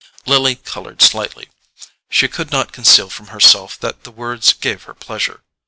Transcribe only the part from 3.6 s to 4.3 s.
that the